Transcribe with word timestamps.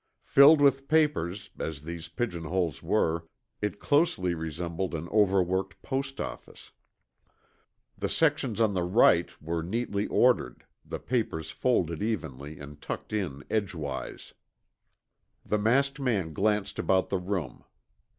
Filled 0.23 0.61
with 0.61 0.87
papers, 0.87 1.51
as 1.59 1.83
these 1.83 2.07
pigeonholes 2.09 2.81
were, 2.81 3.27
it 3.61 3.79
closely 3.79 4.33
resembled 4.33 4.95
an 4.95 5.07
overworked 5.09 5.79
post 5.83 6.19
office. 6.19 6.71
The 7.99 8.09
sections 8.09 8.59
on 8.59 8.73
the 8.73 8.81
right 8.81 9.29
were 9.39 9.61
neatly 9.61 10.07
ordered, 10.07 10.65
the 10.83 10.97
papers 10.97 11.51
folded 11.51 12.01
evenly 12.01 12.57
and 12.57 12.81
tucked 12.81 13.13
in 13.13 13.43
edgewise. 13.47 14.33
The 15.45 15.59
masked 15.59 15.99
man 15.99 16.33
glanced 16.33 16.79
about 16.79 17.09
the 17.09 17.19
room. 17.19 17.63